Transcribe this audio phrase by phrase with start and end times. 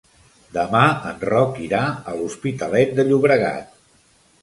[0.55, 3.83] Demà en Roc irà a l'Hospitalet de Llobregat.